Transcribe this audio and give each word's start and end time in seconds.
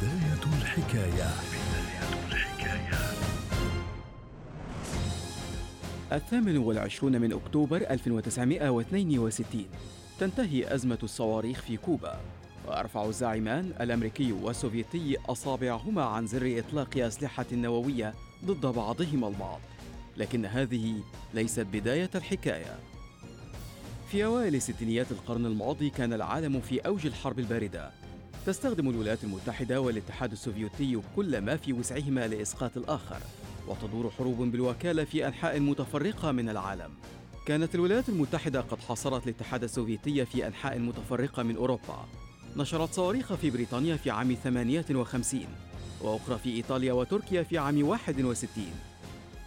بداية 0.00 0.62
الحكاية. 0.62 1.30
الثامن 6.12 6.56
والعشرون 6.56 7.20
من 7.20 7.32
أكتوبر 7.32 7.76
1962 7.76 9.66
تنتهي 10.20 10.74
أزمة 10.74 10.98
الصواريخ 11.02 11.62
في 11.62 11.76
كوبا. 11.76 12.20
ويرفع 12.68 13.04
الزاعمان 13.04 13.72
الأمريكي 13.80 14.32
والسوفيتي 14.32 15.16
أصابعهما 15.28 16.04
عن 16.04 16.26
زر 16.26 16.58
إطلاق 16.58 16.98
أسلحة 16.98 17.46
نووية 17.52 18.14
ضد 18.44 18.66
بعضهما 18.66 19.28
البعض. 19.28 19.60
لكن 20.16 20.46
هذه 20.46 20.94
ليست 21.34 21.66
بداية 21.72 22.10
الحكاية. 22.14 22.78
في 24.10 24.24
أوائل 24.24 24.62
ستينيات 24.62 25.12
القرن 25.12 25.46
الماضي 25.46 25.90
كان 25.90 26.12
العالم 26.12 26.60
في 26.60 26.78
أوج 26.78 27.06
الحرب 27.06 27.38
الباردة. 27.38 28.09
تستخدم 28.46 28.90
الولايات 28.90 29.24
المتحدة 29.24 29.80
والاتحاد 29.80 30.32
السوفيتي 30.32 31.00
كل 31.16 31.40
ما 31.40 31.56
في 31.56 31.72
وسعهما 31.72 32.28
لإسقاط 32.28 32.76
الآخر 32.76 33.20
وتدور 33.68 34.10
حروب 34.10 34.38
بالوكالة 34.38 35.04
في 35.04 35.26
أنحاء 35.26 35.60
متفرقة 35.60 36.32
من 36.32 36.48
العالم. 36.48 36.90
كانت 37.46 37.74
الولايات 37.74 38.08
المتحدة 38.08 38.60
قد 38.60 38.80
حاصرت 38.80 39.24
الاتحاد 39.24 39.62
السوفيتي 39.64 40.26
في 40.26 40.46
أنحاء 40.46 40.78
متفرقة 40.78 41.42
من 41.42 41.56
أوروبا. 41.56 42.06
نشرت 42.56 42.94
صواريخ 42.94 43.34
في 43.34 43.50
بريطانيا 43.50 43.96
في 43.96 44.10
عام 44.10 44.34
58 44.44 45.46
وأخرى 46.00 46.38
في 46.38 46.50
إيطاليا 46.50 46.92
وتركيا 46.92 47.42
في 47.42 47.58
عام 47.58 47.82
61 47.88 48.64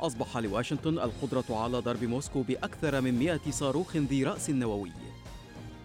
أصبح 0.00 0.36
لواشنطن 0.36 0.98
القدرة 0.98 1.44
على 1.50 1.78
ضرب 1.78 2.04
موسكو 2.04 2.42
بأكثر 2.42 3.00
من 3.00 3.18
100 3.18 3.40
صاروخ 3.50 3.96
ذي 3.96 4.24
رأس 4.24 4.50
نووي. 4.50 4.92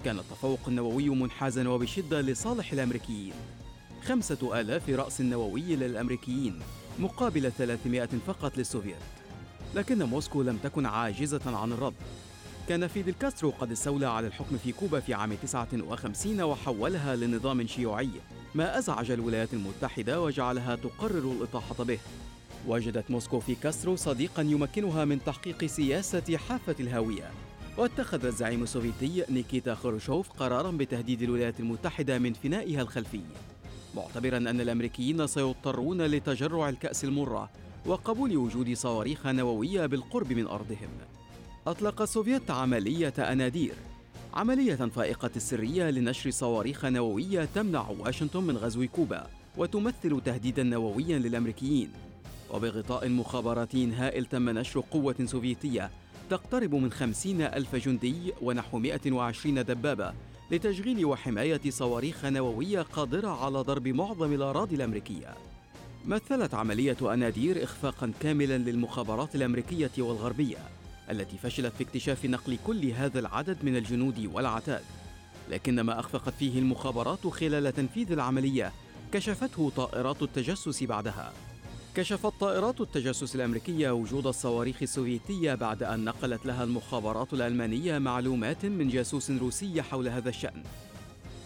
كان 0.06 0.20
التفوق 0.20 0.60
النووي 0.68 1.10
منحازا 1.10 1.70
وبشدة 1.70 2.22
لصالح 2.22 2.72
الأمريكيين. 2.74 3.34
خمسة 4.06 4.60
آلاف 4.60 4.90
رأس 4.90 5.22
نووي 5.22 5.76
للأمريكيين 5.76 6.60
مقابل 7.00 7.52
300 7.52 8.10
فقط 8.28 8.58
للسوفيت 8.58 8.96
لكن 9.76 10.04
موسكو 10.04 10.42
لم 10.42 10.58
تكن 10.58 10.86
عاجزة 10.86 11.58
عن 11.58 11.72
الرد. 11.72 11.94
كان 12.70 12.88
فيدل 12.88 13.14
كاسترو 13.14 13.50
قد 13.50 13.72
استولى 13.72 14.06
على 14.06 14.28
الحكم 14.28 14.58
في 14.58 14.72
كوبا 14.72 15.00
في 15.00 15.14
عام 15.14 15.36
59 15.36 16.42
وحولها 16.42 17.16
لنظام 17.16 17.68
شيوعي 17.68 18.10
ما 18.56 18.78
أزعج 18.78 19.12
الولايات 19.12 19.54
المتحدة 19.54 20.22
وجعلها 20.22 20.76
تقرر 20.76 21.32
الإطاحة 21.32 21.84
به. 21.84 22.00
وجدت 22.68 23.12
موسكو 23.12 23.40
في 23.40 23.56
كاسترو 23.56 23.96
صديقا 23.96 24.42
يمكنها 24.42 25.06
من 25.06 25.24
تحقيق 25.24 25.66
سياسة 25.66 26.38
حافة 26.38 26.76
الهاوية. 26.80 27.32
واتخذ 27.78 28.26
الزعيم 28.26 28.64
السوفيتي 28.64 29.24
نيكيتا 29.30 29.76
خروشوف 29.76 30.30
قرارا 30.30 30.72
بتهديد 30.72 31.22
الولايات 31.22 31.60
المتحدة 31.60 32.20
من 32.20 32.34
فنائها 32.34 32.82
الخلفي 32.82 33.22
معتبرا 33.96 34.38
أن 34.38 34.62
الأمريكيين 34.62 35.28
سيضطرون 35.28 36.02
لتجرع 36.02 36.70
الكأس 36.70 37.04
المرة 37.04 37.50
وقبول 37.86 38.38
وجود 38.38 38.74
صواريخ 38.74 39.28
نووية 39.28 39.86
بالقرب 39.86 40.34
من 40.34 40.48
أرضهم. 40.48 40.90
أطلق 41.68 42.02
السوفيت 42.02 42.52
عملية 42.52 43.14
أنادير 43.20 43.74
عملية 44.34 44.76
فائقة 44.76 45.32
السرية 45.36 45.90
لنشر 45.90 46.30
صواريخ 46.30 46.86
نووية 46.86 47.48
تمنع 47.56 47.90
واشنطن 47.90 48.44
من 48.44 48.58
غزو 48.58 48.88
كوبا 48.88 49.28
وتمثل 49.58 50.22
تهديدا 50.26 50.64
نوويا 50.64 51.20
للأمريكيين. 51.20 51.92
وبغطاء 52.54 53.10
مخابراتي 53.10 53.92
هائل 53.92 54.26
تم 54.26 54.50
نشر 54.50 54.84
قوة 54.92 55.16
سوفيتية 55.26 55.92
تقترب 56.30 56.76
من 56.76 56.92
خمسين 56.92 57.42
ألف 57.42 57.76
جندي 57.76 58.34
ونحو 58.42 58.80
120 58.80 59.66
دبابة 59.66 60.14
لتشغيل 60.52 61.06
وحماية 61.06 61.62
صواريخ 61.70 62.26
نووية 62.26 62.82
قادرة 62.82 63.46
على 63.46 63.60
ضرب 63.60 63.88
معظم 63.88 64.34
الأراضي 64.34 64.76
الأمريكية. 64.76 65.36
مثلت 66.06 66.54
عملية 66.54 66.98
أنادير 67.02 67.64
إخفاقا 67.64 68.12
كاملا 68.20 68.58
للمخابرات 68.58 69.36
الأمريكية 69.36 69.92
والغربية 69.98 70.58
التي 71.12 71.38
فشلت 71.38 71.74
في 71.78 71.84
اكتشاف 71.84 72.26
نقل 72.26 72.58
كل 72.68 72.86
هذا 72.86 73.20
العدد 73.20 73.58
من 73.64 73.76
الجنود 73.76 74.30
والعتاد. 74.34 74.84
لكن 75.50 75.82
ما 75.82 76.00
أخفقت 76.00 76.34
فيه 76.40 76.60
المخابرات 76.60 77.28
خلال 77.28 77.74
تنفيذ 77.74 78.12
العملية 78.12 78.72
كشفته 79.12 79.72
طائرات 79.76 80.24
التجسس 80.24 80.84
بعدها. 80.84 81.34
كشفت 81.98 82.34
طائرات 82.40 82.82
التجسس 82.82 83.36
الأمريكية 83.36 83.92
وجود 83.92 84.28
الصواريخ 84.28 84.76
السوفيتية 84.82 85.56
بعد 85.56 85.84
أن 85.84 86.06
نقلت 86.06 86.46
لها 86.46 86.64
المخابرات 86.64 87.34
الألمانية 87.34 87.98
معلومات 87.98 88.66
من 88.66 88.88
جاسوس 88.88 89.32
روسي 89.32 89.82
حول 89.82 90.08
هذا 90.08 90.30
الشأن. 90.30 90.64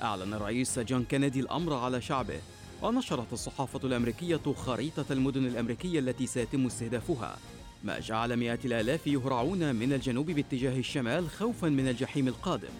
أعلن 0.01 0.33
الرئيس 0.33 0.79
جون 0.79 1.03
كينيدي 1.03 1.39
الأمر 1.39 1.73
على 1.73 2.01
شعبه، 2.01 2.39
ونشرت 2.81 3.33
الصحافة 3.33 3.79
الأمريكية 3.83 4.53
خريطة 4.55 5.05
المدن 5.11 5.45
الأمريكية 5.45 5.99
التي 5.99 6.27
سيتم 6.27 6.65
استهدافها، 6.65 7.37
ما 7.83 7.99
جعل 7.99 8.37
مئات 8.37 8.65
الآلاف 8.65 9.07
يهرعون 9.07 9.75
من 9.75 9.93
الجنوب 9.93 10.31
باتجاه 10.31 10.79
الشمال 10.79 11.29
خوفا 11.29 11.69
من 11.69 11.87
الجحيم 11.87 12.27
القادم. 12.27 12.73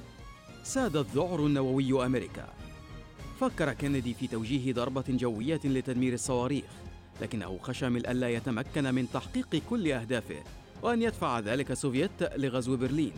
ساد 0.64 0.98
الذعر 0.98 1.46
النووي 1.46 2.06
أمريكا. 2.06 2.54
فكر 3.40 3.74
كينيدي 3.74 4.14
في 4.14 4.28
توجيه 4.28 4.74
ضربة 4.74 5.06
جوية 5.10 5.62
لتدمير 5.64 6.14
الصواريخ، 6.14 6.66
لكنه 7.22 7.60
خشى 7.62 7.90
من 7.90 8.08
ألا 8.08 8.30
يتمكن 8.30 8.96
من 8.96 9.12
تحقيق 9.14 9.62
كل 9.70 9.92
أهدافه 9.92 10.44
وأن 10.82 11.02
يدفع 11.02 11.40
ذلك 11.40 11.72
السوفيت 11.72 12.24
لغزو 12.38 12.78
برلين 12.78 13.14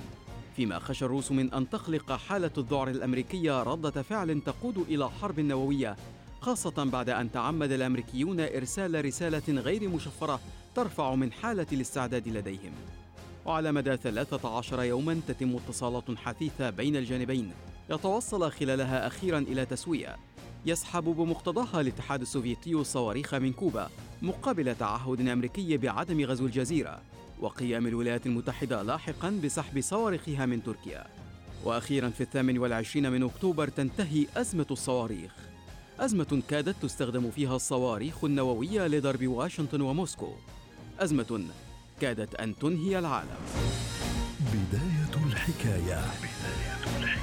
فيما 0.56 0.80
خشى 0.80 1.06
الروس 1.06 1.32
من 1.32 1.54
أن 1.54 1.70
تخلق 1.70 2.12
حالة 2.12 2.52
الذعر 2.58 2.90
الأمريكية 2.90 3.64
ردة 3.64 4.02
فعل 4.02 4.42
تقود 4.42 4.78
إلى 4.78 5.10
حرب 5.10 5.40
نووية 5.40 5.96
خاصة 6.42 6.84
بعد 6.84 7.10
أن 7.10 7.32
تعمد 7.32 7.72
الأمريكيون 7.72 8.40
إرسال 8.40 9.06
رسالة 9.06 9.62
غير 9.62 9.90
مشفرة 9.90 10.40
ترفع 10.76 11.16
من 11.16 11.32
حالة 11.32 11.68
الاستعداد 11.72 12.28
لديهم. 12.28 12.72
وعلى 13.46 13.72
مدى 13.72 13.98
13 13.98 14.84
يوما 14.84 15.22
تتم 15.28 15.56
اتصالات 15.56 16.12
حثيثة 16.18 16.70
بين 16.70 16.96
الجانبين 16.96 17.52
يتوصل 17.90 18.52
خلالها 18.52 19.08
أخيرا 19.08 19.38
إلى 19.38 19.66
تسوية. 19.66 20.16
يسحب 20.66 21.04
بمقتضاها 21.04 21.82
الاتحاد 21.82 22.22
السوفيتي 22.22 22.74
الصواريخ 22.74 23.34
من 23.34 23.54
كوبا 23.54 23.90
مقابل 24.22 24.76
تعهد 24.76 25.28
أمريكي 25.28 25.78
بعدم 25.78 26.26
غزو 26.26 26.46
الجزيرة 26.46 27.02
وقيام 27.40 27.88
الولايات 27.88 28.26
المتحدة 28.26 28.82
لاحقا 28.82 29.40
بسحب 29.44 29.82
صواريخها 29.82 30.46
من 30.46 30.64
تركيا. 30.64 31.06
وأخيرا 31.64 32.10
في 32.10 32.22
الثامن 32.22 32.58
والعشرين 32.58 33.12
من 33.12 33.24
أكتوبر 33.24 33.68
تنتهي 33.68 34.26
أزمة 34.36 34.66
الصواريخ. 34.72 35.32
أزمة 36.00 36.42
كادت 36.50 36.76
تستخدم 36.82 37.32
فيها 37.32 37.56
الصواريخ 37.56 38.24
النووية 38.24 38.88
لضرب 38.88 39.28
واشنطن 39.28 39.82
وموسكو. 39.82 40.34
أزمة 41.00 41.46
كادت 42.02 42.36
أن 42.36 42.58
تنهي 42.58 43.00
العالم. 43.00 43.38
بداية 44.54 45.26
الحكاية. 45.28 46.02
بداية 46.18 47.23